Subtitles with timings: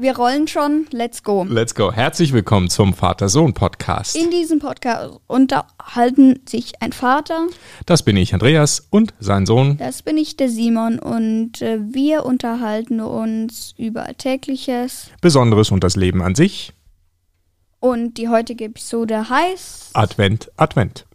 [0.00, 0.86] Wir rollen schon.
[0.92, 1.42] Let's go.
[1.42, 1.90] Let's go.
[1.90, 4.14] Herzlich willkommen zum Vater-Sohn-Podcast.
[4.14, 7.48] In diesem Podcast unterhalten sich ein Vater,
[7.84, 9.76] Das bin ich, Andreas, und sein Sohn.
[9.78, 15.10] das bin ich, der Simon, und äh, wir unterhalten uns über Alltägliches.
[15.20, 16.74] Besonderes und das Leben an sich.
[17.80, 21.06] Und die heutige Episode heißt Advent, Advent.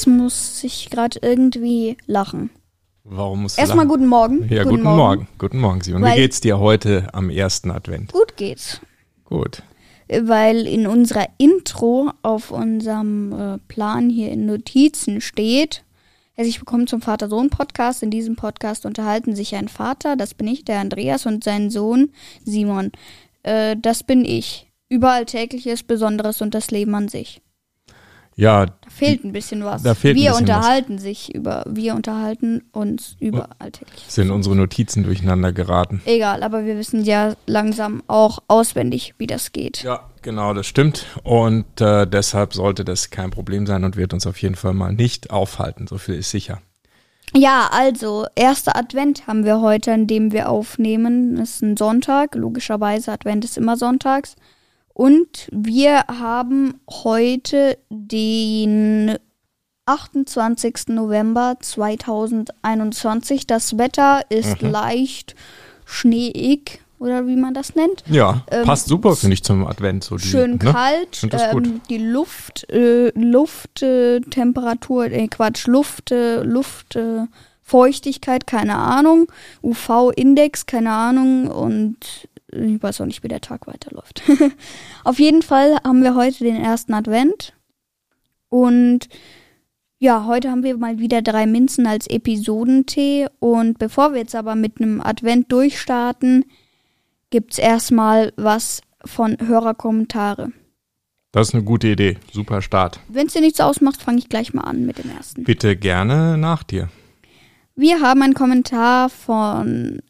[0.00, 2.48] Jetzt muss ich gerade irgendwie lachen.
[3.04, 3.88] Warum musst du Erstmal lachen?
[3.98, 4.48] guten Morgen.
[4.48, 5.28] Ja, guten, Morgen.
[5.36, 6.00] Guten Morgen, Simon.
[6.00, 8.10] Weil- Wie geht's dir heute am ersten Advent?
[8.10, 8.80] Gut geht's.
[9.26, 9.62] Gut.
[10.08, 15.84] Weil in unserer Intro auf unserem äh, Plan hier in Notizen steht,
[16.32, 18.02] herzlich willkommen zum Vater-Sohn-Podcast.
[18.02, 22.10] In diesem Podcast unterhalten sich ein Vater, das bin ich, der Andreas, und sein Sohn
[22.42, 22.90] Simon.
[23.42, 24.66] Äh, das bin ich.
[24.88, 27.42] Über Alltägliches, Besonderes und das Leben an sich.
[28.40, 29.82] Ja, Da fehlt ein bisschen was.
[29.82, 30.56] Da fehlt ein wir bisschen was.
[30.56, 34.14] unterhalten sich über, wir unterhalten uns über Alltägliches.
[34.14, 36.00] sind unsere Notizen durcheinander geraten.
[36.06, 39.82] Egal, aber wir wissen ja langsam auch auswendig, wie das geht.
[39.82, 41.04] Ja, genau, das stimmt.
[41.22, 44.92] Und äh, deshalb sollte das kein Problem sein und wird uns auf jeden Fall mal
[44.94, 45.86] nicht aufhalten.
[45.86, 46.60] So viel ist sicher.
[47.36, 51.36] Ja, also, erster Advent haben wir heute, an dem wir aufnehmen.
[51.36, 52.34] Das ist ein Sonntag.
[52.34, 54.34] Logischerweise, Advent ist immer sonntags.
[54.94, 59.16] Und wir haben heute den
[59.86, 60.88] 28.
[60.88, 63.46] November 2021.
[63.46, 65.34] Das Wetter ist leicht
[65.84, 68.04] schneeig, oder wie man das nennt.
[68.06, 70.04] Ja, Ähm, passt super, finde ich, zum Advent.
[70.04, 70.58] So die, Schön ne?
[70.58, 71.26] kalt.
[71.32, 77.22] Ähm, die Luft, äh, Lufttemperatur, äh, Quatsch, Luft, äh, Luft, äh,
[77.62, 79.28] Feuchtigkeit, keine Ahnung.
[79.62, 81.48] UV-Index, keine Ahnung.
[81.48, 81.96] Und
[82.52, 84.22] ich weiß auch nicht, wie der Tag weiterläuft.
[85.04, 87.54] Auf jeden Fall haben wir heute den ersten Advent.
[88.48, 89.08] Und
[89.98, 93.28] ja, heute haben wir mal wieder drei Minzen als Episodentee.
[93.38, 96.44] Und bevor wir jetzt aber mit einem Advent durchstarten,
[97.30, 100.52] gibt's erstmal was von Hörerkommentare.
[101.32, 102.18] Das ist eine gute Idee.
[102.32, 102.98] Super Start.
[103.08, 105.44] Wenn es dir nichts ausmacht, fange ich gleich mal an mit dem ersten.
[105.44, 106.88] Bitte gerne nach dir.
[107.76, 110.02] Wir haben einen Kommentar von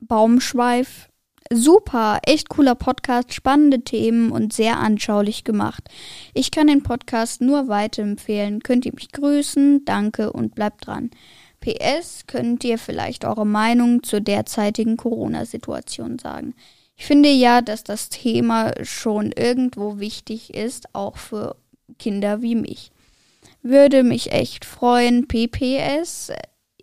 [0.00, 1.08] Baumschweif.
[1.54, 5.88] Super, echt cooler Podcast, spannende Themen und sehr anschaulich gemacht.
[6.32, 8.62] Ich kann den Podcast nur weiterempfehlen.
[8.62, 9.84] Könnt ihr mich grüßen?
[9.84, 11.10] Danke und bleibt dran.
[11.60, 16.54] PS, könnt ihr vielleicht eure Meinung zur derzeitigen Corona-Situation sagen?
[16.96, 21.56] Ich finde ja, dass das Thema schon irgendwo wichtig ist, auch für
[21.98, 22.92] Kinder wie mich.
[23.62, 25.28] Würde mich echt freuen.
[25.28, 26.32] PPS,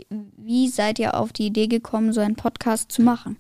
[0.10, 3.38] wie seid ihr auf die Idee gekommen, so einen Podcast zu machen?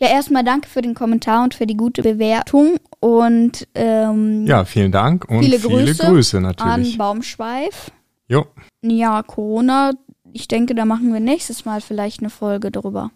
[0.00, 4.92] Ja, erstmal danke für den Kommentar und für die gute Bewertung und ähm, Ja, vielen
[4.92, 6.96] Dank und Viele viele, Grüße Grüße, an natürlich.
[6.98, 7.90] Baumschweif.
[8.28, 8.46] Jo,
[8.82, 9.92] Ja, Corona,
[10.32, 13.10] ich denke, da machen wir nächstes Mal vielleicht eine Folge drüber.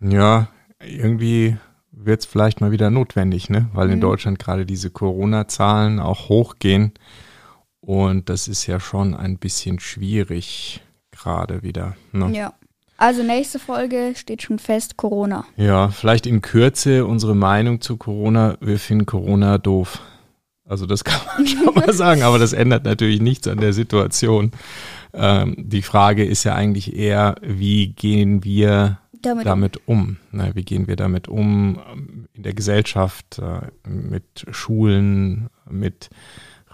[0.00, 0.48] ja,
[0.82, 1.56] irgendwie
[1.92, 3.68] wird es vielleicht mal wieder notwendig, ne?
[3.74, 4.00] Weil in Mhm.
[4.02, 6.92] Deutschland gerade diese Corona-Zahlen auch hochgehen.
[7.82, 10.80] Und das ist ja schon ein bisschen schwierig
[11.10, 11.96] gerade wieder.
[12.12, 12.30] Ne?
[12.34, 12.54] Ja.
[13.00, 15.46] Also nächste Folge steht schon fest, Corona.
[15.56, 18.58] Ja, vielleicht in Kürze unsere Meinung zu Corona.
[18.60, 20.02] Wir finden Corona doof.
[20.66, 24.50] Also das kann man schon mal sagen, aber das ändert natürlich nichts an der Situation.
[25.14, 30.18] Ähm, die Frage ist ja eigentlich eher, wie gehen wir Damit, damit um?
[30.30, 36.10] Ne, wie gehen wir damit um ähm, in der Gesellschaft, äh, mit Schulen, mit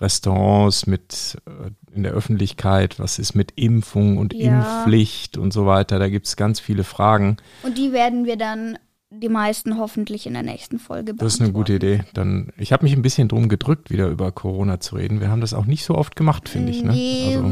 [0.01, 2.99] Restaurants, mit äh, in der Öffentlichkeit?
[2.99, 4.59] Was ist mit Impfung und Ja.
[4.59, 5.99] Impfpflicht und so weiter?
[5.99, 7.37] Da gibt es ganz viele Fragen.
[7.63, 11.25] Und die werden wir dann die meisten hoffentlich in der nächsten Folge beantworten.
[11.25, 12.01] Das ist eine gute Idee.
[12.13, 15.21] Dann, ich habe mich ein bisschen drum gedrückt, wieder über Corona zu reden.
[15.21, 16.83] Wir haben das auch nicht so oft gemacht, finde ich.
[16.83, 16.93] Ne?
[16.93, 17.43] Nee, Also,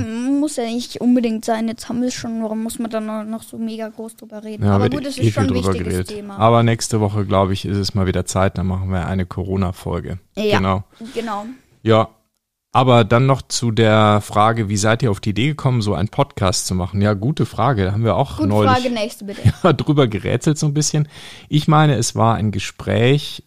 [0.41, 1.69] muss ja nicht unbedingt sein.
[1.69, 4.65] Jetzt haben wir es schon, warum muss man dann noch- so mega groß drüber reden?
[4.65, 6.09] ja, Aber gut, es eh ist schon ein wichtiges geredet.
[6.09, 6.37] Thema.
[6.39, 8.59] Aber nächste Woche, glaube ich, ist es mal wieder Zeit.
[8.59, 10.19] Dann machen wir eine Corona-Folge.
[10.37, 10.59] Ja.
[10.59, 10.85] Genau.
[11.15, 11.47] genau.
[11.83, 12.09] Ja.
[12.75, 16.09] Aber dann noch zu der Frage, wie seid ihr auf die Idee gekommen, so einen
[16.09, 17.01] Podcast zu machen?
[17.01, 17.85] Ja, gute Frage.
[17.85, 19.43] Da haben wir auch Gute neulich Frage, nächste bitte.
[19.75, 21.09] drüber gerätselt so ein bisschen.
[21.49, 23.45] Ich meine, es war ein Gespräch,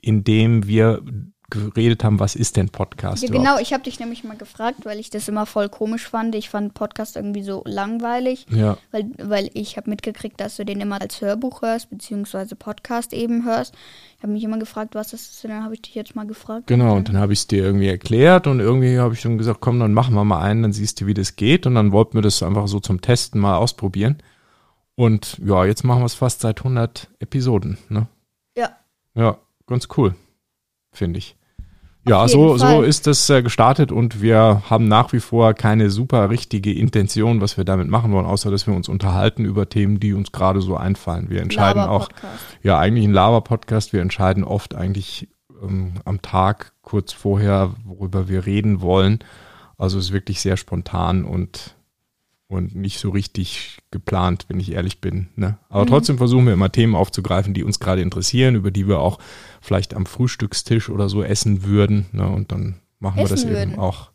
[0.00, 1.02] in dem wir
[1.50, 4.98] geredet haben, was ist denn Podcast Ja, genau, ich habe dich nämlich mal gefragt, weil
[5.00, 6.34] ich das immer voll komisch fand.
[6.34, 10.80] Ich fand Podcast irgendwie so langweilig, Ja, weil, weil ich habe mitgekriegt, dass du den
[10.80, 13.74] immer als Hörbuch hörst, beziehungsweise Podcast eben hörst.
[14.16, 16.26] Ich habe mich immer gefragt, was das ist, und dann habe ich dich jetzt mal
[16.26, 16.66] gefragt.
[16.66, 16.96] genau.
[16.96, 19.80] Und dann habe ich es dir irgendwie erklärt und irgendwie habe ich dann gesagt, komm,
[19.80, 21.66] dann machen wir mal einen, dann siehst du, wie das geht.
[21.66, 24.18] Und dann wollten wir das einfach so zum Testen mal ausprobieren.
[24.96, 27.78] Und ja, jetzt machen wir es fast seit 100 Episoden.
[27.88, 28.06] Ne?
[28.56, 28.76] Ja.
[29.14, 30.14] Ja, ganz cool,
[30.92, 31.37] finde ich.
[32.06, 36.30] Ja, so, so ist das äh, gestartet und wir haben nach wie vor keine super
[36.30, 40.14] richtige Intention, was wir damit machen wollen, außer dass wir uns unterhalten über Themen, die
[40.14, 41.28] uns gerade so einfallen.
[41.28, 42.08] Wir entscheiden auch,
[42.62, 43.92] ja, eigentlich ein Laber-Podcast.
[43.92, 45.28] Wir entscheiden oft eigentlich
[45.62, 49.18] ähm, am Tag kurz vorher, worüber wir reden wollen.
[49.76, 51.76] Also es ist wirklich sehr spontan und,
[52.48, 55.28] und nicht so richtig geplant, wenn ich ehrlich bin.
[55.36, 55.58] Ne?
[55.68, 55.88] Aber Mhm.
[55.88, 59.18] trotzdem versuchen wir immer Themen aufzugreifen, die uns gerade interessieren, über die wir auch
[59.60, 62.06] vielleicht am Frühstückstisch oder so essen würden.
[62.12, 62.26] Ne?
[62.28, 63.78] Und dann machen wir das Essen eben würden.
[63.78, 64.10] auch.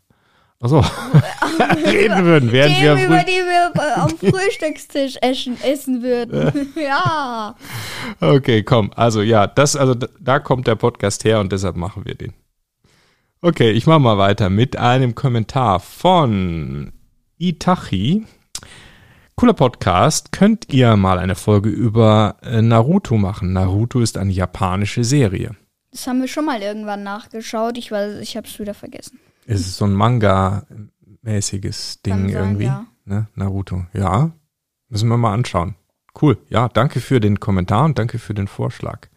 [0.60, 0.80] Achso,
[1.84, 6.72] reden würden, während wir Themen, über früh die wir am Frühstückstisch essen, essen würden.
[6.82, 7.54] ja.
[8.20, 8.90] Okay, komm.
[8.96, 12.32] Also ja, das, also da kommt der Podcast her und deshalb machen wir den.
[13.42, 16.92] Okay, ich mache mal weiter mit einem Kommentar von
[17.44, 18.24] Itachi.
[19.36, 20.32] Cooler Podcast.
[20.32, 23.52] Könnt ihr mal eine Folge über äh, Naruto machen?
[23.52, 25.54] Naruto ist eine japanische Serie.
[25.90, 27.76] Das haben wir schon mal irgendwann nachgeschaut.
[27.76, 29.20] Ich weiß, ich habe es wieder vergessen.
[29.44, 32.64] Es ist so ein Manga-mäßiges Ding sein, irgendwie.
[32.64, 32.86] ja.
[33.04, 33.26] Ne?
[33.34, 33.84] Naruto.
[33.92, 34.30] Ja,
[34.88, 35.74] müssen wir mal anschauen.
[36.20, 36.38] Cool.
[36.48, 39.08] Ja, danke für den Kommentar und danke für den Vorschlag.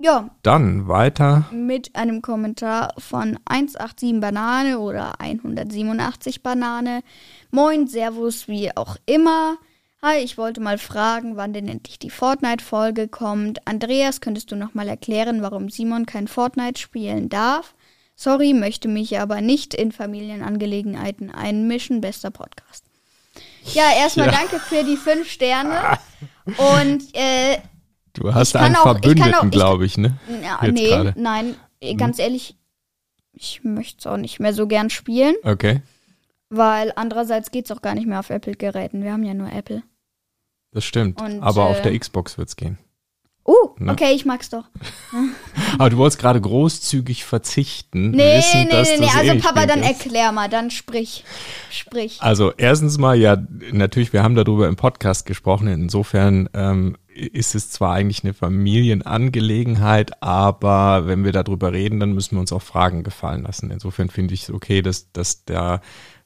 [0.00, 7.02] Ja, Dann weiter mit einem Kommentar von 187 Banane oder 187 Banane.
[7.50, 9.56] Moin, Servus, wie auch immer.
[10.00, 13.66] Hi, ich wollte mal fragen, wann denn endlich die Fortnite-Folge kommt.
[13.66, 17.74] Andreas, könntest du noch mal erklären, warum Simon kein Fortnite spielen darf?
[18.14, 22.00] Sorry, möchte mich aber nicht in Familienangelegenheiten einmischen.
[22.00, 22.84] Bester Podcast.
[23.74, 24.32] Ja, erstmal Ja.
[24.32, 25.98] danke für die fünf Sterne.
[26.46, 27.58] Und äh,
[28.18, 30.18] Du hast einen auch- Verbündeten, glaube ich, ne?
[30.42, 31.14] ja, Jetzt nee, gerade.
[31.16, 32.56] nein, eh, ganz ehrlich,
[33.32, 35.82] ich möchte es auch nicht mehr so gern spielen, Okay,
[36.50, 39.02] weil andererseits geht es auch gar nicht mehr auf Apple-Geräten.
[39.04, 39.82] Wir haben ja nur Apple.
[40.72, 41.20] das stimmt.
[41.20, 42.78] Und, Aber auf äh, der Xbox wird's gehen.
[43.46, 43.92] Uh, Ne?
[43.92, 44.64] okay, ich mag's doch.
[45.78, 48.10] Aber du wolltest gerade großzügig verzichten.
[48.10, 49.06] Nee, wissen, nee, dass nee, nee.
[49.30, 50.04] Also Papa, dann hinkriegst.
[50.06, 51.24] erklär mal, dann sprich.
[51.70, 52.18] Sprich.
[52.20, 53.38] Also erstens mal, ja,
[53.72, 55.68] natürlich, wir haben darüber im Podcast gesprochen.
[55.68, 62.36] Insofern ähm, ist es zwar eigentlich eine Familienangelegenheit, aber wenn wir darüber reden, dann müssen
[62.36, 63.70] wir uns auch Fragen gefallen lassen.
[63.70, 65.80] Insofern finde ich es okay, dass, dass der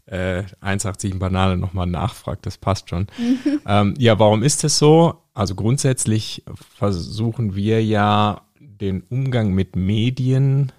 [0.06, 2.46] äh, 187 Banane nochmal nachfragt.
[2.46, 3.06] Das passt schon.
[3.66, 5.22] ähm, ja, warum ist es so?
[5.34, 6.44] Also grundsätzlich
[6.76, 10.72] versuchen wir ja den Umgang mit Medien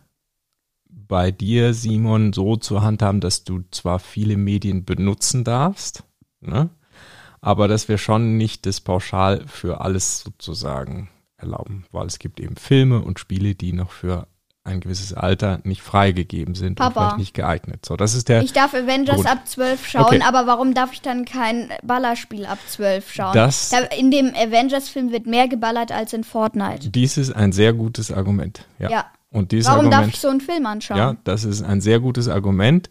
[0.85, 6.03] bei dir, Simon, so zu handhaben, dass du zwar viele Medien benutzen darfst,
[6.41, 6.69] ne?
[7.43, 12.55] Aber dass wir schon nicht das pauschal für alles sozusagen erlauben, weil es gibt eben
[12.55, 14.27] Filme und Spiele, die noch für
[14.65, 17.01] ein gewisses Alter nicht freigegeben sind und Papa.
[17.01, 17.85] vielleicht nicht geeignet.
[17.85, 18.43] So, das ist der.
[18.43, 19.25] Ich darf Avengers Gut.
[19.27, 20.21] ab 12 schauen, Okay.
[20.25, 23.33] aber warum darf ich dann kein Ballerspiel ab 12 schauen?
[23.33, 26.89] Das- Da- in dem Avengers-Film wird mehr geballert als in Fortnite.
[26.91, 28.65] dies ist ein sehr gutes Argument.
[28.79, 28.89] Ja.
[28.89, 29.05] Ja.
[29.31, 30.97] Und dieses Warum Argument, darf ich so einen Film anschauen?
[30.97, 32.87] Ja, das ist ein sehr gutes Argument.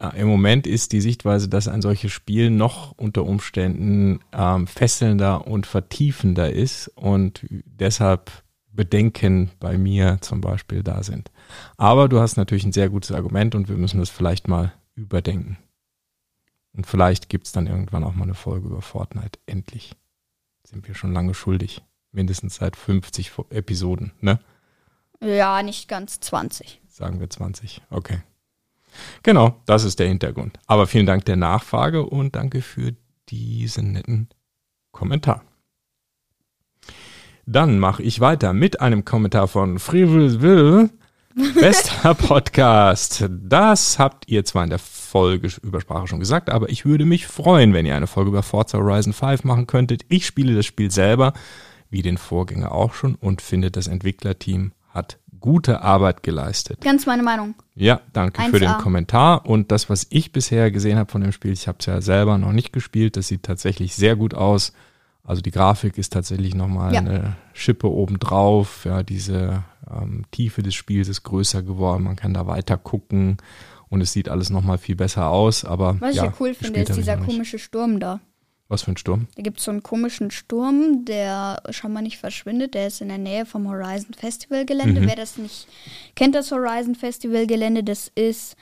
[0.00, 5.46] Äh, Im Moment ist die Sichtweise, dass ein solches Spiel noch unter Umständen ähm, fesselnder
[5.46, 8.30] und vertiefender ist und deshalb
[8.72, 11.30] Bedenken bei mir zum Beispiel da sind.
[11.76, 15.58] Aber du hast natürlich ein sehr gutes Argument und wir müssen das vielleicht mal überdenken.
[16.72, 19.38] Und vielleicht gibt es dann irgendwann auch mal eine Folge über Fortnite.
[19.46, 19.96] Endlich.
[20.64, 21.82] Sind wir schon lange schuldig.
[22.12, 24.38] Mindestens seit 50 Fo- Episoden, ne?
[25.20, 26.80] Ja, nicht ganz 20.
[26.88, 27.82] Sagen wir 20.
[27.90, 28.20] Okay.
[29.22, 30.58] Genau, das ist der Hintergrund.
[30.66, 32.94] Aber vielen Dank der Nachfrage und danke für
[33.28, 34.28] diesen netten
[34.92, 35.42] Kommentar.
[37.46, 40.90] Dann mache ich weiter mit einem Kommentar von Frivel
[41.60, 43.28] Bester Podcast.
[43.30, 47.26] Das habt ihr zwar in der Folge über Sprache schon gesagt, aber ich würde mich
[47.26, 50.02] freuen, wenn ihr eine Folge über Forza Horizon 5 machen könntet.
[50.08, 51.32] Ich spiele das Spiel selber,
[51.88, 56.80] wie den Vorgänger auch schon, und finde, das Entwicklerteam hat gute Arbeit geleistet.
[56.82, 57.54] Ganz meine Meinung.
[57.74, 58.58] Ja, danke für 1A.
[58.58, 59.46] den Kommentar.
[59.46, 62.36] Und das, was ich bisher gesehen habe von dem Spiel, ich habe es ja selber
[62.38, 64.72] noch nicht gespielt, das sieht tatsächlich sehr gut aus.
[65.24, 67.00] Also die Grafik ist tatsächlich nochmal Ja.
[67.00, 68.84] eine Schippe obendrauf.
[68.84, 72.04] Ja, diese ähm, Tiefe des Spiels ist größer geworden.
[72.04, 73.36] Man kann da weiter gucken
[73.88, 75.64] und es sieht alles nochmal viel besser aus.
[75.64, 78.20] Aber Was ja, ich ja cool finde, ist dieser komische Sturm da.
[78.70, 79.26] Was für ein Sturm?
[79.34, 82.74] Da gibt es so einen komischen Sturm, der schon mal nicht verschwindet.
[82.74, 85.00] Der ist in der Nähe vom Horizon Festival Gelände.
[85.00, 85.08] Mhm.
[85.08, 85.66] Wer das nicht
[86.14, 88.54] kennt, das Horizon Festival Gelände, das ist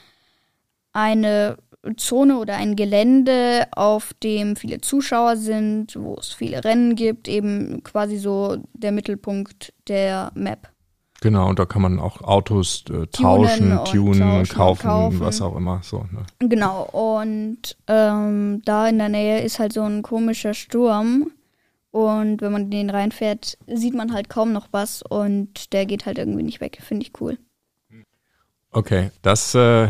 [0.93, 1.57] eine
[1.95, 7.83] Zone oder ein Gelände, auf dem viele Zuschauer sind, wo es viele Rennen gibt, eben
[7.83, 10.71] quasi so der Mittelpunkt der Map.
[11.21, 15.19] Genau, und da kann man auch Autos äh, tauschen, und tunen, tauschen kaufen, kaufen.
[15.19, 15.81] was auch immer.
[15.83, 16.25] So, ne?
[16.39, 21.31] Genau, und ähm, da in der Nähe ist halt so ein komischer Sturm.
[21.91, 26.05] Und wenn man in den reinfährt, sieht man halt kaum noch was und der geht
[26.05, 26.79] halt irgendwie nicht weg.
[26.81, 27.37] Finde ich cool.
[28.71, 29.89] Okay, das äh,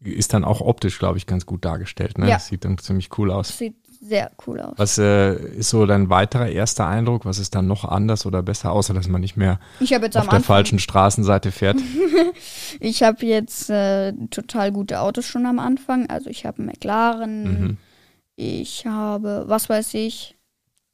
[0.00, 2.16] ist dann auch optisch, glaube ich, ganz gut dargestellt.
[2.16, 2.28] Ne?
[2.28, 2.34] Ja.
[2.36, 3.58] Das sieht dann ziemlich cool aus.
[3.58, 3.76] Sieht
[4.06, 4.74] sehr cool aus.
[4.76, 7.24] Was äh, ist so dein weiterer erster Eindruck?
[7.24, 10.16] Was ist dann noch anders oder besser, außer dass man nicht mehr Ich habe jetzt
[10.16, 11.78] auf der Anfang, falschen Straßenseite fährt?
[12.80, 16.08] ich habe jetzt äh, total gute Autos schon am Anfang.
[16.10, 17.76] Also ich habe einen McLaren, Mhm.
[18.36, 20.36] ich habe, was weiß ich,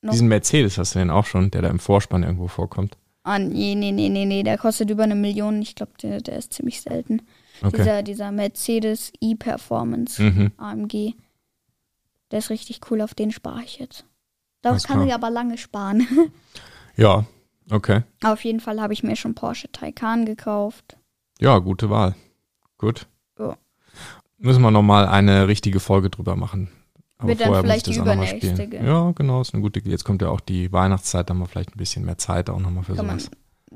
[0.02, 2.96] noch Diesen Mercedes hast du den auch schon, der da im Vorspann irgendwo vorkommt.
[3.22, 5.60] Ah, nee, nee, nee, nee, nee, der kostet über eine Million.
[5.60, 7.20] Ich glaube, der, der ist ziemlich selten.
[7.62, 7.76] Okay.
[7.76, 10.52] Dieser, dieser Mercedes E-Performance Mhm.
[10.56, 11.14] AMG.
[12.30, 14.04] Der ist richtig cool, auf den spare ich jetzt.
[14.62, 15.06] Darauf Alles kann klar.
[15.08, 16.06] ich aber lange sparen.
[16.96, 17.24] Ja,
[17.70, 18.02] okay.
[18.22, 20.98] auf jeden Fall habe ich mir schon Porsche Taycan gekauft.
[21.38, 22.14] Ja, gute Wahl.
[22.76, 23.06] Gut.
[23.38, 23.56] Ja.
[24.36, 26.68] Müssen wir nochmal eine richtige Folge drüber machen.
[27.16, 28.84] Aber Wird dann vorher muss vielleicht ich die das mal übernächste?
[28.84, 31.74] Ja, genau, ist eine gute Jetzt kommt ja auch die Weihnachtszeit, da haben wir vielleicht
[31.74, 33.30] ein bisschen mehr Zeit auch nochmal für Kann man, sowas.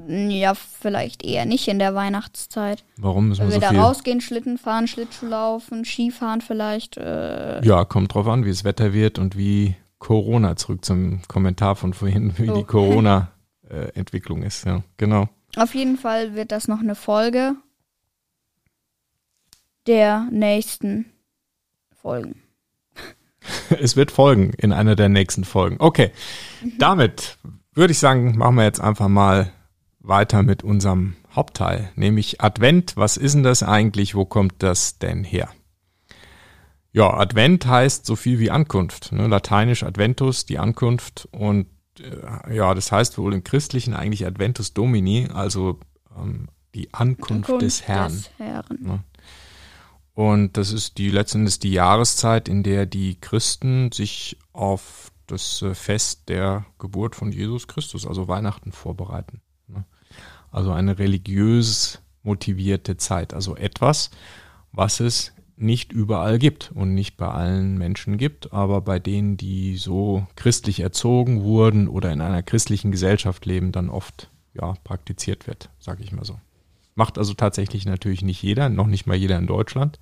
[0.08, 2.84] Ja, vielleicht eher nicht in der Weihnachtszeit.
[2.96, 3.78] Warum müssen Wenn wir so da viel?
[3.78, 6.96] rausgehen, Schlitten fahren, Schlittschuh laufen, Skifahren vielleicht.
[6.96, 11.76] Äh, Ja, kommt drauf an, wie das Wetter wird und wie Corona, zurück zum Kommentar
[11.76, 12.56] von vorhin, wie Oh.
[12.56, 14.64] die Corona-Entwicklung ist.
[14.66, 15.28] Ja, genau.
[15.56, 17.54] Auf jeden Fall wird das noch eine Folge
[19.86, 21.06] der nächsten
[21.94, 22.42] Folgen.
[23.78, 25.76] Es wird folgen in einer der nächsten Folgen.
[25.78, 26.10] Okay,
[26.78, 27.36] damit
[27.74, 29.52] würde ich sagen, machen wir jetzt einfach mal
[30.04, 32.96] weiter mit unserem Hauptteil, nämlich Advent.
[32.96, 34.14] Was ist denn das eigentlich?
[34.14, 35.48] Wo kommt das denn her?
[36.92, 39.10] Ja, Advent heißt so viel wie Ankunft.
[39.10, 39.26] Ne?
[39.26, 41.28] Lateinisch Adventus, die Ankunft.
[41.32, 41.66] Und
[41.98, 45.80] äh, ja, das heißt wohl im Christlichen eigentlich Adventus Domini, also
[46.16, 48.12] ähm, die Ankunft, des Herrn.
[48.12, 49.04] Des Herrn.
[50.12, 55.74] Und das ist die letztendlich die Jahreszeit, in der die Christen sich auf das äh,
[55.74, 59.40] Fest der Geburt von Jesus Christus, also Weihnachten, vorbereiten.
[60.54, 64.10] Also eine religiös motivierte Zeit, also etwas,
[64.70, 69.76] was es nicht überall gibt und nicht bei allen Menschen gibt, aber bei denen, die
[69.76, 75.70] so christlich erzogen wurden oder in einer christlichen Gesellschaft leben, dann oft ja praktiziert wird,
[75.80, 76.38] sage ich mal so.
[76.94, 79.98] Macht also tatsächlich natürlich nicht jeder, noch nicht mal jeder in Deutschland.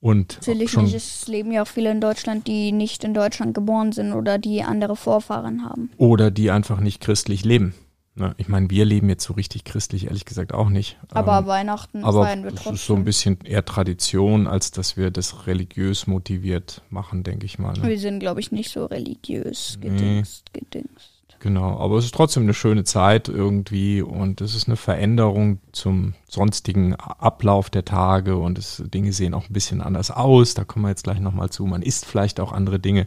[0.00, 0.94] Und Natürlich nicht.
[0.94, 4.62] Es leben ja auch viele in Deutschland, die nicht in Deutschland geboren sind oder die
[4.62, 5.90] andere Vorfahren haben.
[5.96, 7.74] oder die einfach nicht christlich leben.
[8.16, 8.32] Ne?
[8.38, 10.98] Ich meine, wir leben jetzt so richtig christlich, ehrlich gesagt auch nicht.
[11.10, 12.74] Aber Ähm, Weihnachten aber feiern wir das trotzdem.
[12.74, 17.58] ist so ein bisschen eher Tradition, als dass wir das religiös motiviert machen, denke ich
[17.58, 17.72] mal.
[17.74, 17.88] Ne?
[17.88, 19.88] wir sind, glaube ich, nicht so religiös Nee.
[19.90, 21.10] gedingst, gedingst.
[21.40, 26.14] Genau, aber es ist trotzdem eine schöne Zeit irgendwie und es ist eine Veränderung zum
[26.26, 30.54] sonstigen Ablauf der Tage und es, Dinge sehen auch ein bisschen anders aus.
[30.54, 31.66] Da kommen wir jetzt gleich nochmal zu.
[31.66, 33.06] Man isst vielleicht auch andere Dinge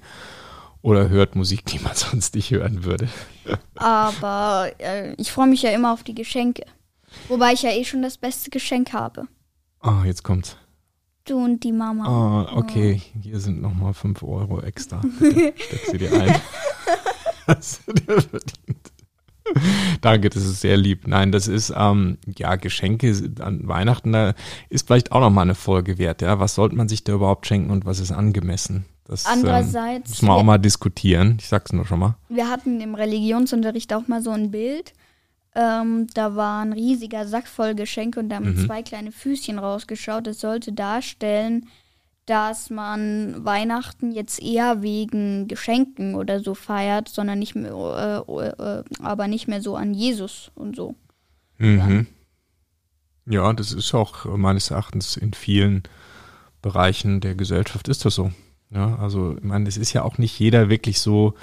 [0.87, 3.09] oder hört Musik, die man sonst nicht hören würde.
[3.75, 6.63] Aber äh, ich freue mich ja immer auf die Geschenke.
[7.27, 9.27] Wobei ich ja eh schon das beste Geschenk habe.
[9.81, 10.55] Ah, jetzt kommt's.
[11.25, 12.05] Du und die Mama.
[12.07, 15.01] Ah, okay, hier sind nochmal 5 Euro extra.
[15.19, 16.41] Bitte, steck sie dir ein.
[17.47, 18.91] Hast du dir verdient.
[19.99, 21.05] Danke, das ist sehr lieb.
[21.05, 24.35] Nein, das ist, ähm, ja, Geschenke an Weihnachten, da
[24.69, 26.21] ist vielleicht auch nochmal eine Folge wert.
[26.21, 28.85] Ja, was sollte man sich da überhaupt schenken und was ist angemessen?
[29.07, 31.37] Das ähm, Andererseits, müssen wir auch mal diskutieren.
[31.39, 32.15] Ich sag's nur schon mal.
[32.29, 34.93] wir hatten im Religionsunterricht auch mal so ein Bild.
[35.55, 38.65] Ähm, da war ein riesiger Sack voll Geschenke und da haben Mhm.
[38.65, 40.27] zwei kleine Füßchen rausgeschaut.
[40.27, 41.67] Das sollte darstellen,
[42.25, 47.71] dass man Weihnachten jetzt eher wegen Geschenken oder so feiert, sondern nicht mehr,
[48.27, 50.93] äh, äh, aber nicht mehr so an Jesus und so.
[51.57, 52.07] Mhm.
[53.25, 55.83] Ja, das ist auch äh, meines Erachtens in vielen
[56.61, 58.31] Bereichen der Gesellschaft ist das so.
[58.69, 61.35] Ja, also ich meine, es ist ja auch nicht jeder wirklich so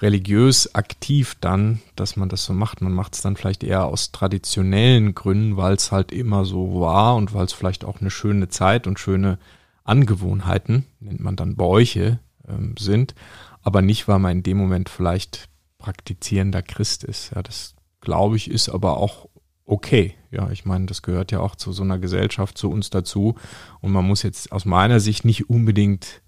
[0.00, 2.80] religiös aktiv dann, dass man das so macht.
[2.80, 7.16] Man macht es dann vielleicht eher aus traditionellen Gründen, weil es halt immer so war
[7.16, 9.38] und weil es vielleicht auch eine schöne Zeit und schöne
[9.84, 12.18] Angewohnheiten, nennt man dann Bräuche,
[12.48, 13.14] ähm, sind,
[13.62, 17.32] aber nicht, weil man in dem Moment vielleicht praktizierender Christ ist.
[17.34, 19.28] Ja, das glaube ich ist aber auch
[19.66, 20.14] okay.
[20.30, 23.36] Ja, ich meine, das gehört ja auch zu so einer Gesellschaft, zu uns dazu.
[23.80, 26.22] Und man muss jetzt aus meiner Sicht nicht unbedingt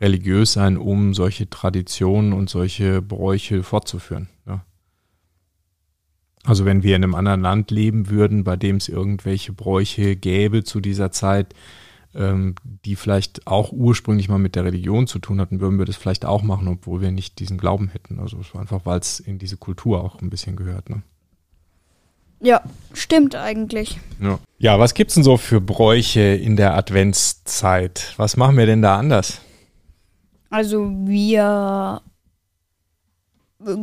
[0.00, 4.28] religiös sein, um solche Traditionen und solche Bräuche fortzuführen.
[4.46, 4.64] Ja.
[6.44, 10.64] Also wenn wir in einem anderen Land leben würden, bei dem es irgendwelche Bräuche gäbe
[10.64, 11.54] zu dieser Zeit,
[12.14, 15.96] ähm, die vielleicht auch ursprünglich mal mit der Religion zu tun hatten, würden wir das
[15.96, 18.20] vielleicht auch machen, obwohl wir nicht diesen Glauben hätten.
[18.20, 20.88] Also es war einfach, weil es in diese Kultur auch ein bisschen gehört.
[20.88, 21.02] Ne?
[22.40, 22.62] Ja,
[22.92, 23.98] stimmt eigentlich.
[24.20, 24.38] Ja.
[24.58, 28.14] ja, was gibt's denn so für Bräuche in der Adventszeit?
[28.18, 29.40] Was machen wir denn da anders?
[30.50, 32.02] Also wir.
[33.66, 33.76] äh,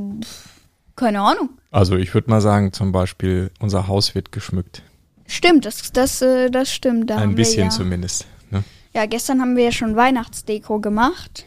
[0.96, 1.50] Keine Ahnung.
[1.72, 4.84] Also ich würde mal sagen, zum Beispiel, unser Haus wird geschmückt.
[5.26, 7.10] Stimmt, das, das, äh, das stimmt.
[7.10, 8.28] Da Ein bisschen ja, zumindest.
[8.52, 8.64] Ne?
[8.94, 11.46] Ja, gestern haben wir ja schon Weihnachtsdeko gemacht.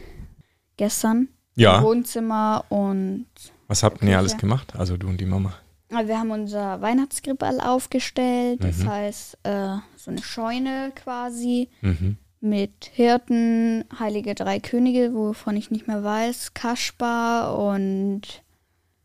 [0.75, 1.29] Gestern.
[1.55, 3.25] Im Ja, Wohnzimmer und
[3.69, 4.75] was habt ihr alles gemacht?
[4.77, 5.53] Also du und die Mama.
[5.89, 8.63] äh, wir haben unser Weihnachtskrippal aufgestellt.
[8.63, 8.87] Das Mhm.
[8.89, 12.17] heißt, äh, so eine Scheune quasi Mhm.
[12.39, 18.21] Mit Hirten, Heilige Drei Könige, wovon ich nicht mehr weiß, Kaspar und.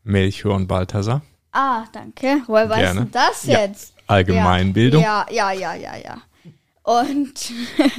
[0.03, 1.21] Melchior und Balthasar.
[1.51, 2.41] Ah, danke.
[2.47, 3.01] Woher weißt Gerne.
[3.01, 3.93] du das Ja, jetzt?
[4.07, 5.01] Allgemeinbildung.
[5.01, 6.17] Ja, ja, ja, ja, ja.
[6.83, 7.53] Und,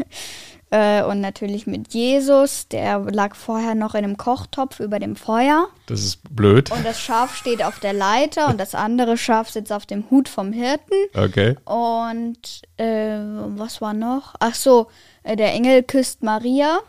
[0.71, 5.69] äh, und natürlich mit Jesus, der lag vorher noch in einem Kochtopf über dem Feuer.
[5.87, 6.71] Das ist blöd.
[6.73, 10.29] Und das Schaf steht auf der Leiter und das andere Schaf sitzt auf dem Hut
[10.29, 10.95] vom Hirten.
[11.15, 11.57] Okay.
[11.65, 13.17] Und äh,
[13.57, 14.35] was war noch?
[14.41, 14.89] Ach so,
[15.25, 16.81] der Engel küsst Maria.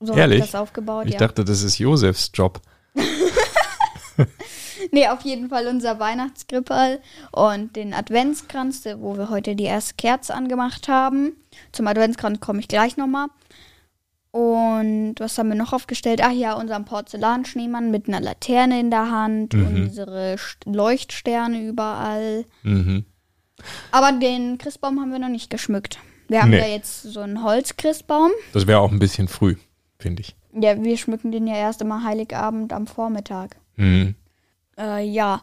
[0.00, 0.40] So Ehrlich?
[0.40, 1.18] das aufgebaut, Ich ja.
[1.18, 2.60] dachte, das ist Josefs Job.
[4.90, 10.34] Nee, auf jeden Fall unser Weihnachtskrippal und den Adventskranz, wo wir heute die erste Kerze
[10.34, 11.36] angemacht haben.
[11.70, 13.28] Zum Adventskranz komme ich gleich nochmal.
[14.32, 16.20] Und was haben wir noch aufgestellt?
[16.22, 19.66] Ach ja, unseren Porzellanschneemann mit einer Laterne in der Hand, Mhm.
[19.84, 22.44] unsere St- Leuchtsterne überall.
[22.62, 23.04] Mhm.
[23.92, 25.98] Aber den Christbaum haben wir noch nicht geschmückt.
[26.28, 26.58] Wir haben Nee.
[26.60, 28.30] ja jetzt so einen Holzchristbaum.
[28.52, 29.56] Das wäre auch ein bisschen früh,
[29.98, 30.34] finde ich.
[30.54, 33.56] Ja, wir schmücken den ja erst immer Heiligabend am Vormittag.
[33.76, 34.14] Mhm.
[34.78, 35.42] Äh, ja.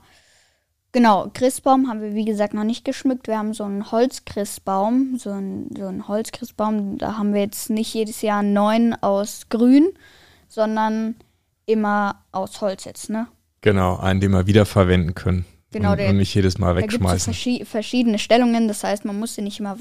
[0.91, 3.27] Genau, Christbaum haben wir wie gesagt noch nicht geschmückt.
[3.27, 6.98] Wir haben so einen Holzchristbaum, so einen, so einen Holzchristbaum.
[6.98, 9.89] Da haben wir jetzt nicht jedes Jahr einen neuen aus Grün,
[10.48, 11.15] sondern
[11.67, 13.27] immer aus Holz jetzt, ne?
[13.62, 15.45] Genau, einen, den wir wiederverwenden können.
[15.71, 17.33] Genau, und, der- und nicht jedes Mal Da gibt es wegschmeißen.
[17.33, 19.79] verschi verschiedene Stellungen, das heißt, man muss den nicht immer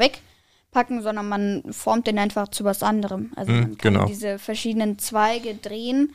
[0.73, 3.33] wegpacken, sondern man formt den einfach zu was anderem.
[3.37, 4.07] Also Mhm, man kann genau.
[4.07, 6.13] diese verschiedenen Zweige drehen,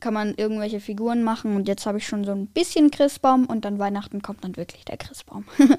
[0.00, 3.64] kann man irgendwelche Figuren machen und jetzt habe ich schon so ein bisschen Christbaum und
[3.64, 5.44] dann Weihnachten kommt dann wirklich der Christbaum.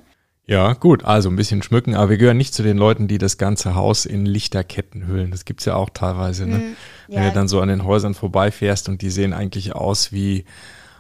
[0.50, 3.38] Ja, gut, also ein bisschen schmücken, aber wir gehören nicht zu den Leuten, die das
[3.38, 5.30] ganze Haus in Lichterketten hüllen.
[5.30, 6.54] Das gibt's ja auch teilweise, ne?
[6.54, 6.76] Wenn Mhm.
[7.10, 7.28] Ja.
[7.28, 10.46] du dann so an den Häusern vorbeifährst und die sehen eigentlich aus wie,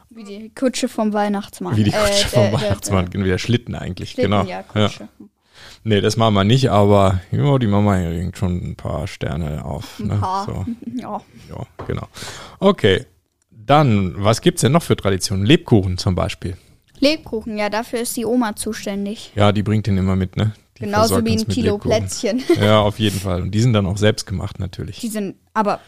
[0.09, 1.77] Wie die Kutsche vom Weihnachtsmann.
[1.77, 4.43] wie die Äh, Kutsche der- vom der- Weihnachtsmann, wie der Schlitten eigentlich, Schlitten, genau.
[4.43, 5.07] ja, Kutsche.
[5.83, 9.99] Nee, das machen wir nicht, aber ja, die Mama hängt schon ein paar Sterne auf.
[9.99, 10.15] Ein Ne?
[10.17, 10.45] paar.
[10.45, 10.65] So,
[11.01, 11.21] Ja.
[11.49, 12.07] ja, genau.
[12.59, 13.05] Okay,
[13.51, 15.45] dann, was gibt's denn noch für Traditionen?
[15.45, 16.57] Lebkuchen zum Beispiel.
[16.99, 19.31] Lebkuchen, ja, dafür ist die Oma zuständig.
[19.35, 20.53] Ja, die bringt den immer mit, ne?
[20.77, 21.89] Die Genauso wie ein Kilo Lebkuchen.
[21.91, 22.43] Plätzchen.
[22.61, 23.41] Ja, auf jeden Fall.
[23.41, 24.99] Und die sind dann auch selbst gemacht natürlich.
[24.99, 25.79] Die sind, aber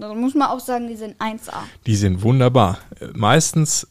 [0.00, 1.52] da muss man auch sagen, die sind 1A.
[1.86, 2.78] Die sind wunderbar.
[3.00, 3.86] Äh, Meistens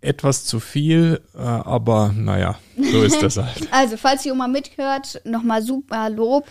[0.00, 3.68] etwas zu viel, äh, aber naja, so ist das halt.
[3.70, 6.46] Also, falls die Oma mithört, nochmal super Lob.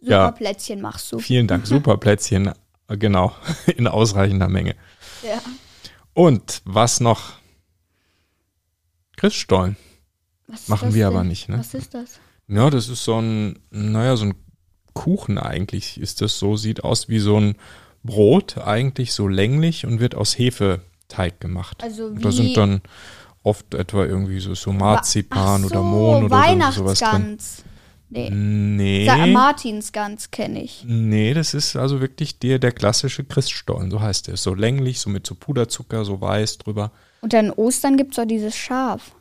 [0.00, 0.30] Super Ja.
[0.30, 1.18] Plätzchen machst du.
[1.18, 2.52] Vielen Dank, super Plätzchen,
[2.88, 3.34] äh, genau,
[3.76, 4.74] in ausreichender Menge.
[5.22, 5.40] Ja.
[6.14, 7.34] Und was noch?
[9.16, 9.76] Christstollen.
[10.46, 11.14] Was Machen wir denn?
[11.14, 11.58] aber nicht, ne?
[11.58, 12.20] Was ist das?
[12.48, 14.34] Ja, das ist so ein, naja, so ein
[14.92, 17.56] Kuchen eigentlich ist das so, sieht aus wie so ein
[18.04, 20.38] Brot, eigentlich so länglich und wird aus
[21.08, 21.82] Hefeteig gemacht.
[21.82, 22.80] Also Und da wie- sind dann
[23.42, 27.08] oft etwa irgendwie so, so Marzipan Ach oder so, Mohn oder so, sowas drin.
[27.08, 27.64] Weihnachtsgans.
[28.08, 28.30] Nee.
[28.30, 29.06] Nee.
[29.06, 30.84] Sa- Martinsgans kenne ich.
[30.86, 34.36] Nee, das ist also wirklich der, der klassische Christstollen, so heißt der.
[34.36, 36.92] So länglich, so mit so Puderzucker, so weiß drüber.
[37.20, 39.12] Und dann Ostern gibt es auch dieses Schaf.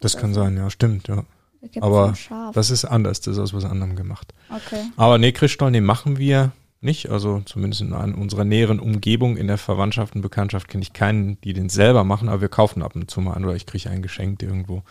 [0.00, 1.24] Das kann sein, ja, stimmt, ja.
[1.60, 2.14] Da so Aber
[2.54, 4.32] das ist anders, das ist aus was anderem gemacht.
[4.48, 4.84] Okay.
[4.96, 7.10] Aber nee, Christstollen, den machen wir nicht.
[7.10, 11.52] Also zumindest in unserer näheren Umgebung, in der Verwandtschaft und Bekanntschaft kenne ich keinen, die
[11.52, 14.02] den selber machen, aber wir kaufen ab und zu mal an oder ich kriege einen
[14.02, 14.82] geschenkt irgendwo.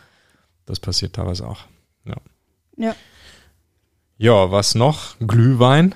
[0.66, 1.62] Das passiert teilweise auch.
[2.06, 2.16] Ja.
[2.78, 2.96] Ja.
[4.18, 5.16] Ja, was noch?
[5.20, 5.94] Glühwein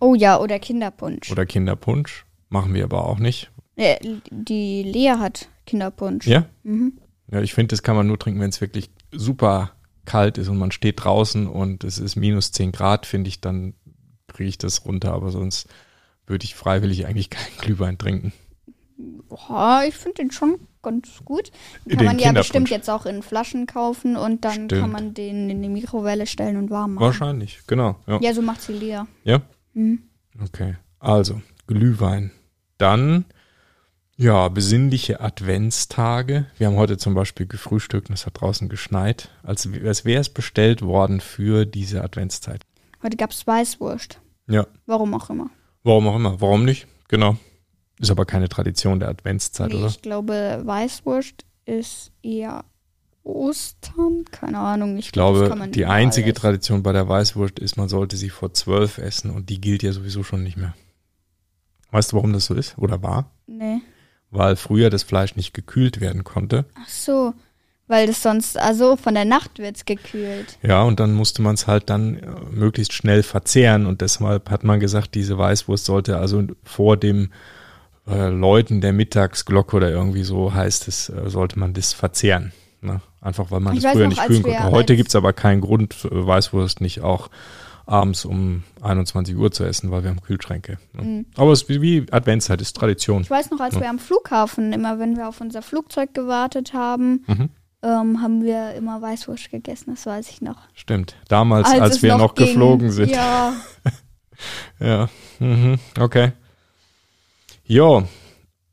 [0.00, 1.30] Oh ja, oder Kinderpunsch.
[1.30, 2.24] oder Kinderpunsch.
[2.48, 3.50] Machen wir aber auch nicht.
[3.76, 3.96] Äh,
[4.30, 6.26] die Lea hat Kinderpunsch.
[6.26, 6.46] Ja?
[6.62, 6.98] Mhm.
[7.30, 9.72] Ja, ich finde, das kann man nur trinken, wenn es wirklich super
[10.04, 13.74] kalt ist und man steht draußen und es ist minus 10 Grad, finde ich, dann
[14.38, 15.12] kriege ich das runter.
[15.12, 15.68] Aber sonst
[16.26, 18.32] würde ich freiwillig eigentlich keinen Glühwein trinken.
[19.28, 21.50] Boah, ich finde den schon ganz gut.
[21.84, 24.72] Den kann Den man ja bestimmt jetzt auch in Flaschen kaufen und dann Stimmt.
[24.80, 27.04] kann man den in die Mikrowelle stellen und warm machen.
[27.04, 27.96] Wahrscheinlich, genau.
[28.06, 28.20] Ja.
[28.20, 29.02] Ja, so macht sie Lea.
[29.24, 29.42] ja?
[29.74, 30.02] Mhm.
[30.42, 30.76] Okay.
[31.00, 32.30] Also, Glühwein.
[32.78, 33.24] Dann,
[34.16, 36.46] ja, besinnliche Adventstage.
[36.56, 40.28] Wir haben heute zum Beispiel gefrühstückt und es hat draußen geschneit, als, als wäre es
[40.30, 42.62] bestellt worden für diese Adventszeit.
[43.02, 44.20] Heute gab es Weißwurst.
[44.48, 44.66] Ja.
[44.86, 45.50] Warum auch immer.
[45.84, 46.40] Warum auch immer.
[46.40, 46.86] Warum nicht?
[47.08, 47.36] Genau.
[48.00, 49.86] Ist aber keine Tradition der Adventszeit, Nee, oder?
[49.88, 52.64] ich glaube, Weißwurst ist eher
[53.24, 54.24] Ostern?
[54.30, 54.96] Keine Ahnung.
[54.96, 56.40] Ich, Ich glaube, die einzige essen.
[56.40, 59.92] Tradition bei der Weißwurst ist, man sollte sie vor zwölf essen und die gilt ja
[59.92, 60.74] sowieso schon nicht mehr.
[61.90, 63.30] Weißt du, warum das so ist oder war?
[63.46, 63.80] Nee.
[64.30, 66.66] Weil früher das Fleisch nicht gekühlt werden konnte.
[66.74, 67.34] Ach so.
[67.88, 70.58] Weil das sonst, also von der Nacht wird's gekühlt.
[70.62, 74.62] Ja, und dann musste man es halt dann äh, möglichst schnell verzehren und deshalb hat
[74.62, 77.30] man gesagt, diese Weißwurst sollte also vor dem
[78.06, 82.52] äh, Läuten der Mittagsglocke oder irgendwie so heißt es, äh, sollte man das verzehren.
[82.82, 83.00] Ne?
[83.20, 84.64] Einfach weil man Ich das früher noch, nicht kühlen konnte.
[84.70, 87.28] Heute als- gibt's aber keinen Grund, äh, Weißwurst nicht auch
[87.86, 90.76] abends um 21 Uhr zu essen, weil wir haben Kühlschränke.
[90.92, 91.02] Ne?
[91.02, 91.26] Mhm.
[91.36, 93.22] Aber es ist wie, Adventszeit, ist Tradition.
[93.22, 93.80] Ich weiß noch, als Ja.
[93.80, 97.48] wir am Flughafen, immer wenn wir auf unser Flugzeug gewartet haben, Mhm.
[97.82, 100.58] Ähm, haben wir immer Weißwurst gegessen, das weiß ich noch.
[100.74, 101.16] Stimmt.
[101.28, 102.46] Damals, als, es wir noch, ging.
[102.46, 103.10] geflogen sind.
[103.10, 103.52] Ja,
[104.80, 105.78] Ja, mhm.
[105.98, 106.32] okay.
[107.64, 108.04] Jo,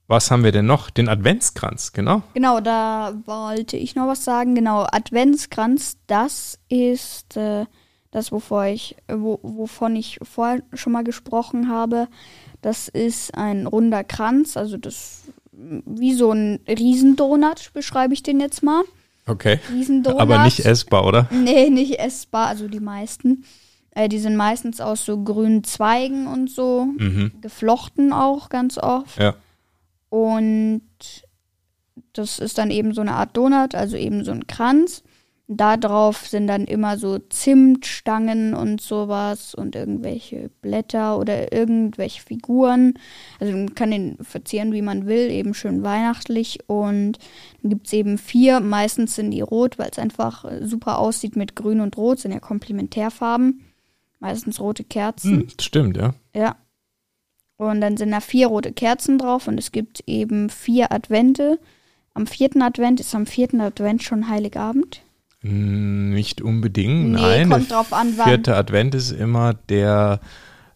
[0.07, 0.89] was haben wir denn noch?
[0.89, 2.21] Den Adventskranz, genau.
[2.33, 4.55] genau, da wollte ich noch was sagen.
[4.55, 7.65] Genau, Adventskranz, das ist äh,
[8.11, 12.07] das, wovor ich, wo, wovon ich vorher schon mal gesprochen habe.
[12.61, 15.23] Das ist ein runder Kranz, also das
[15.57, 18.83] wie so ein Riesendonut, beschreibe ich den jetzt mal.
[19.27, 19.59] Okay.
[19.71, 20.19] Riesendonut.
[20.19, 21.27] Aber nicht essbar, oder?
[21.31, 23.43] Nee, nicht essbar, also die meisten.
[23.91, 27.31] Äh, die sind meistens aus so grünen Zweigen und so, Mhm.
[27.41, 29.17] geflochten auch ganz oft.
[29.17, 29.35] Ja.
[30.09, 30.81] Und
[32.13, 35.03] das ist dann eben so eine Art Donut, also eben so ein Kranz.
[35.47, 42.95] Da drauf sind dann immer so Zimtstangen und sowas und irgendwelche Blätter oder irgendwelche Figuren.
[43.39, 46.67] Also man kann den verzieren, wie man will, eben schön weihnachtlich.
[46.67, 47.19] Und
[47.61, 51.35] dann gibt es eben vier, meistens sind die rot, weil es einfach äh, super aussieht
[51.35, 53.61] mit grün und rot, sind ja Komplementärfarben.
[54.19, 55.41] Meistens rote Kerzen.
[55.41, 56.15] Hm, stimmt, ja.
[56.33, 56.55] Ja.
[57.57, 61.59] Und dann sind da vier rote Kerzen drauf und es gibt eben vier Advente.
[62.15, 65.04] Am vierten Advent ist am vierten Advent schon Heiligabend.
[65.45, 67.49] Hm, Nicht unbedingt, Nee, nein.
[67.49, 68.27] kommt der drauf an, wann.
[68.27, 70.19] vierte Advent ist immer der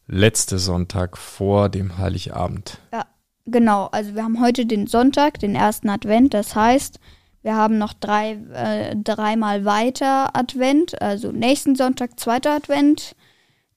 [0.07, 2.77] letzte Sonntag vor dem Heiligabend.
[2.93, 3.05] Ja,
[3.45, 3.85] genau.
[3.91, 6.33] Also wir haben heute den Sonntag, den ersten Advent.
[6.33, 6.99] Das heißt,
[7.41, 11.01] wir haben noch drei, äh, dreimal weiter Advent.
[11.01, 13.15] Also nächsten Sonntag zweiter Advent,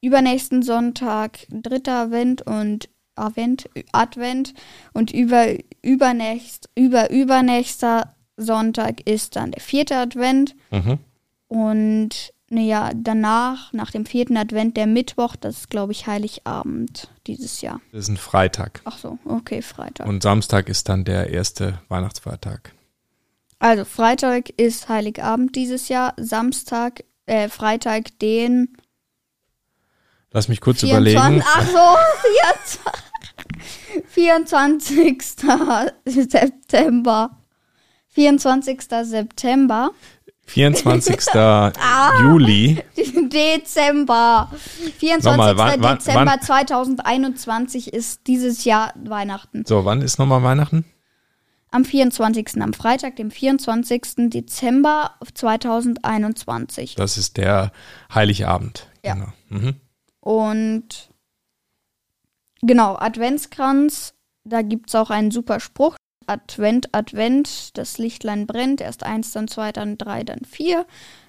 [0.00, 4.54] übernächsten Sonntag dritter Advent und Advent, Advent
[4.94, 5.46] und über,
[5.82, 10.54] übernächst, über, übernächster Sonntag ist dann der vierte Advent.
[10.70, 10.98] Mhm.
[11.48, 17.62] Und naja, danach, nach dem vierten Advent, der Mittwoch, das ist, glaube ich, Heiligabend dieses
[17.62, 17.80] Jahr.
[17.92, 18.82] Das ist ein Freitag.
[18.84, 20.06] Ach so, okay, Freitag.
[20.06, 22.74] Und Samstag ist dann der erste Weihnachtsfeiertag.
[23.58, 28.76] Also Freitag ist Heiligabend dieses Jahr, Samstag, äh, Freitag den
[30.32, 31.44] Lass mich kurz 24, überlegen.
[31.46, 31.96] ach so,
[34.08, 35.22] 24,
[36.06, 36.30] 24.
[36.30, 37.41] September.
[38.12, 38.80] 24.
[39.04, 39.90] September.
[40.46, 41.16] 24.
[42.22, 42.82] Juli.
[43.28, 44.50] Dezember.
[44.98, 45.24] 24.
[45.24, 49.64] Nochmal, wann- wann- Dezember wann- 2021 ist dieses Jahr Weihnachten.
[49.66, 50.84] So, wann ist nochmal Weihnachten?
[51.70, 52.60] Am 24.
[52.60, 54.28] am Freitag, dem 24.
[54.30, 56.96] Dezember 2021.
[56.96, 57.72] Das ist der
[58.14, 58.88] Heiligabend.
[59.02, 59.14] Ja.
[59.14, 59.26] Genau.
[59.48, 59.76] Mhm.
[60.20, 61.08] Und
[62.60, 64.12] genau, Adventskranz,
[64.44, 65.96] da gibt es auch einen super Spruch.
[66.32, 70.86] Advent, Advent, das Lichtlein brennt, erst eins, dann zwei, dann drei, dann vier.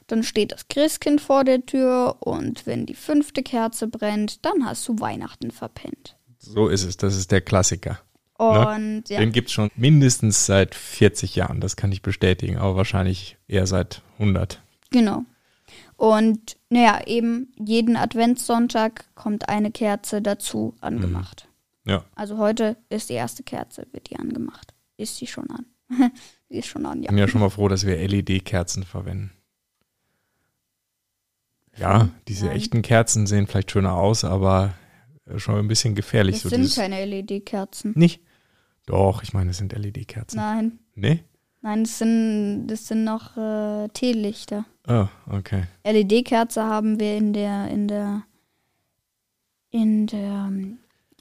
[0.08, 4.88] Dann steht das Christkind vor der Tür und wenn die fünfte Kerze brennt, dann hast
[4.88, 6.18] du Weihnachten verpennt.
[6.38, 6.98] So ist es.
[6.98, 8.00] Das ist der Klassiker.
[8.38, 11.62] Und ja, Den gibt es schon mindestens seit 40 Jahren.
[11.62, 12.58] Das kann ich bestätigen.
[12.58, 14.62] Aber wahrscheinlich eher seit 100.
[14.90, 15.24] genau.
[15.96, 21.48] Und naja, eben jeden Adventssonntag kommt eine Kerze dazu angemacht.
[21.86, 22.04] Ja.
[22.16, 24.73] Also heute ist die erste Kerze, wird die angemacht.
[24.98, 25.66] Ist sie schon an?
[26.50, 27.10] sie ist schon an, Ich ja.
[27.10, 29.32] bin ja schon mal froh, dass wir LED-Kerzen verwenden.
[31.78, 32.56] Ja, diese Nein.
[32.58, 34.76] echten Kerzen sehen vielleicht schöner aus, aber
[35.26, 36.36] äh, schon ein bisschen gefährlich.
[36.36, 37.94] Das so sind keine LED-Kerzen.
[37.96, 38.22] Nicht?
[38.86, 40.38] Doch, ich meine, es sind LED-Kerzen.
[40.38, 41.24] Nein, Nee?
[41.62, 44.66] nein, das sind, das sind noch äh, Teelichter.
[44.88, 45.64] Oh, okay.
[45.86, 48.24] LED-Kerze haben wir in der, in der,
[49.72, 50.52] in der,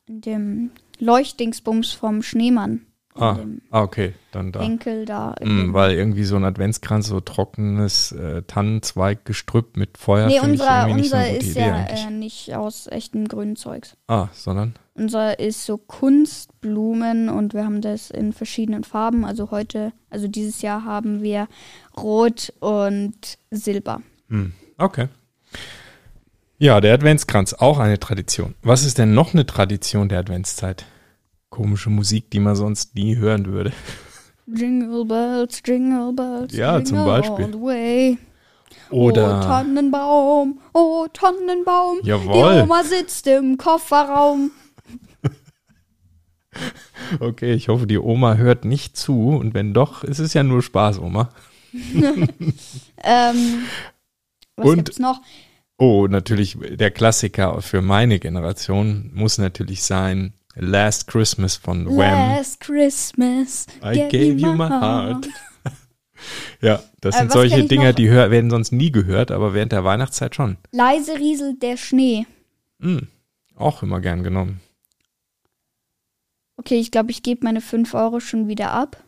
[0.07, 2.85] in dem Leuchtdingsbums vom Schneemann.
[3.14, 3.38] Ah,
[3.70, 4.61] ah, okay, dann da.
[4.61, 5.35] Henkel da.
[5.42, 10.29] Mm, weil irgendwie so ein Adventskranz, so trockenes äh, Tannenzweiggestrüpp mit Feuer.
[10.29, 13.98] nee, unser, so unser gute ist Idee ja äh, nicht aus echtem grünen Zeugs.
[14.09, 14.75] Ah, sondern?
[14.94, 19.27] Unser ist so Kunstblumen und wir haben das in verschiedenen Farben.
[19.27, 21.48] Also heute, also dieses Jahr haben wir
[21.96, 24.01] Rot und Silber.
[24.29, 25.09] Hm, okay.
[26.57, 28.55] Ja, der Adventskranz, auch eine Tradition.
[28.62, 30.87] Was ist denn noch eine Tradition der Adventszeit?
[31.53, 33.73] Komische Musik, die man sonst nie hören würde.
[34.47, 37.45] Jingle bells, jingle bells, Ja, jingle zum Beispiel.
[37.45, 38.19] all the way.
[38.91, 41.99] Oh, Oder, Tannenbaum, oh, Tannenbaum.
[42.05, 42.55] Jawohl.
[42.55, 44.51] Die Oma sitzt im Kofferraum.
[47.21, 49.29] okay, ich hoffe, die Oma hört nicht zu.
[49.37, 51.29] Und wenn doch, ist es ja nur Spaß, Oma.
[53.05, 53.65] Ähm,
[54.57, 55.21] was Und- gibt's noch?
[55.79, 61.97] Oh, natürlich, der Klassiker für meine Generation muss natürlich sein Last Christmas von Wham.
[62.37, 63.67] Last Christmas.
[63.83, 65.29] I gave you my heart.
[66.61, 69.83] Ja, das Äh, sind solche Dinger, die hör, werden sonst nie gehört, aber während der
[69.83, 70.57] Weihnachtszeit schon.
[70.71, 72.27] Leise rieselt der Schnee.
[72.81, 73.09] Hm,
[73.57, 74.61] auch immer gern genommen.
[76.57, 79.03] Okay, ich glaube, ich gebe meine 5 Euro schon wieder ab,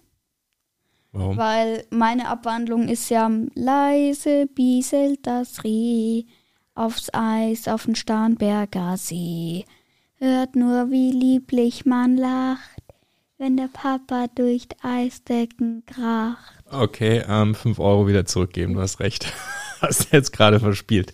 [1.12, 1.36] Warum?
[1.36, 6.24] weil meine Abwandlung ist ja leise bieselt das Reh
[6.74, 9.66] aufs Eis auf den Starnberger See.
[10.24, 12.80] Hört nur, wie lieblich man lacht,
[13.36, 16.64] wenn der Papa durch die Eisdecken kracht.
[16.70, 19.30] Okay, ähm, 5 Euro wieder zurückgeben, du hast recht.
[19.82, 21.12] hast jetzt gerade verspielt.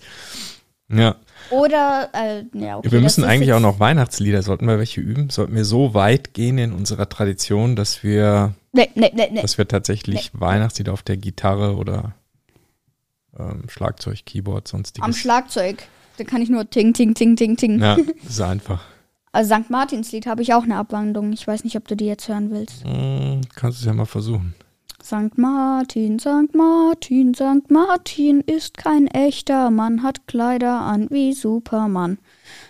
[0.88, 1.16] Ja,
[1.50, 2.92] Oder, äh, ja, okay.
[2.92, 5.28] wir müssen eigentlich auch noch Weihnachtslieder, sollten wir welche üben?
[5.28, 9.42] Sollten wir so weit gehen in unserer Tradition, dass wir, Nee, nee, nee, nee.
[9.42, 12.14] dass wir tatsächlich Weihnachtslieder auf der Gitarre oder
[13.36, 15.04] ähm, Schlagzeug, Keyboard, sonstiges.
[15.04, 15.82] Am Schlagzeug.
[16.16, 17.80] Da kann ich nur ting, ting, ting, ting, ting.
[17.80, 18.84] Ja, das ist einfach.
[19.32, 19.70] Also St.
[19.70, 21.32] Martinslied habe ich auch eine Abwandlung.
[21.32, 22.84] Ich weiß nicht, ob du die jetzt hören willst.
[22.84, 24.54] Hm, kannst du es ja mal versuchen.
[25.02, 25.38] St.
[25.38, 26.54] Martin, St.
[26.54, 27.70] Martin, St.
[27.70, 32.18] Martin ist kein echter Mann, hat Kleider an wie Superman.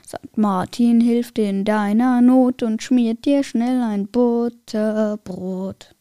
[0.07, 0.37] St.
[0.37, 5.95] Martin hilft in deiner Not und schmiert dir schnell ein Butterbrot.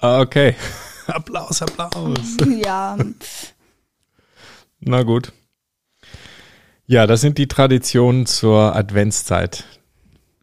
[0.00, 0.54] Okay.
[1.06, 2.36] Applaus, Applaus.
[2.46, 2.96] ja,
[4.80, 5.32] Na gut.
[6.90, 9.62] Ja, das sind die Traditionen zur Adventszeit.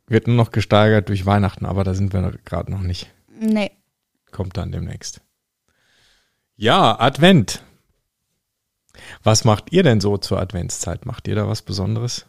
[0.08, 3.14] Wird nur noch gesteigert durch Weihnachten, aber da sind wir gerade noch nicht.
[3.38, 3.72] nee.
[4.32, 5.20] Kommt dann demnächst.
[6.56, 7.64] Ja, Advent.
[9.24, 11.06] Was macht ihr denn so zur Adventszeit?
[11.06, 12.26] Macht ihr da was Besonderes?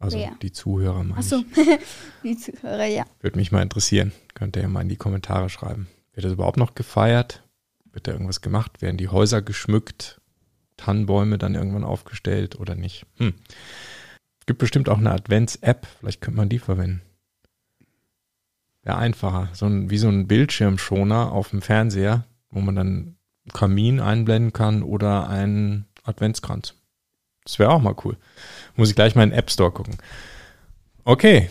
[0.00, 0.32] Also Wer?
[0.42, 1.44] die Zuhörer meine Achso,
[2.24, 3.04] die Zuhörer, ja.
[3.20, 4.10] Würde mich mal interessieren.
[4.34, 5.86] Könnt ihr ja mal in die Kommentare schreiben.
[6.14, 7.44] Wird das überhaupt noch gefeiert?
[7.92, 8.82] Wird da irgendwas gemacht?
[8.82, 10.20] Werden die Häuser geschmückt?
[10.82, 13.06] Tannenbäume dann irgendwann aufgestellt oder nicht?
[13.16, 13.34] Hm.
[14.46, 15.86] Gibt bestimmt auch eine Advents-App.
[16.00, 17.02] Vielleicht könnte man die verwenden.
[18.82, 19.48] Wäre einfacher.
[19.52, 24.52] So ein, wie so ein Bildschirmschoner auf dem Fernseher, wo man dann einen Kamin einblenden
[24.52, 26.74] kann oder einen Adventskranz.
[27.44, 28.16] Das wäre auch mal cool.
[28.76, 29.96] Muss ich gleich mal in den App Store gucken.
[31.04, 31.48] Okay,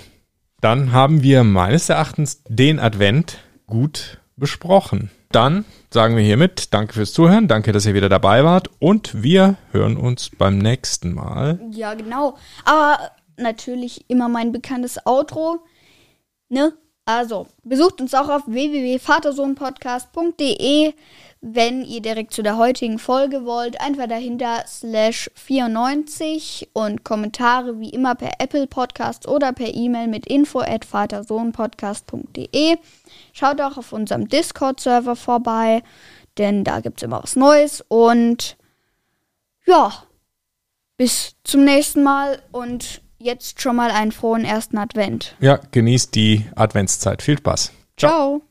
[0.60, 5.10] dann haben wir meines Erachtens den Advent gut besprochen.
[5.32, 9.56] Dann sagen wir hiermit Danke fürs Zuhören, danke, dass ihr wieder dabei wart und wir
[9.72, 11.60] hören uns beim nächsten Mal.
[11.72, 12.38] Ja, genau.
[12.65, 15.60] Aber natürlich immer mein bekanntes Outro.
[16.50, 16.74] Ne?
[17.13, 20.93] Also, besucht uns auch auf www.vatersohnpodcast.de,
[21.41, 23.82] wenn ihr direkt zu der heutigen Folge wollt.
[23.82, 30.26] Einfach dahinter slash 94 und Kommentare wie immer per Apple Podcast oder per E-Mail mit
[30.26, 32.78] info at vatersohnpodcast.de.
[33.34, 35.84] Schaut auch auf unserem Discord-Server vorbei,
[36.38, 37.84] denn da gibt es immer was Neues.
[37.89, 38.56] Und
[39.65, 39.91] ja,
[40.95, 45.36] bis zum nächsten Mal und jetzt schon mal einen frohen ersten Advent.
[45.39, 47.21] Ja, genießt die Adventszeit.
[47.21, 47.71] Viel Spaß.
[47.97, 48.41] Ciao.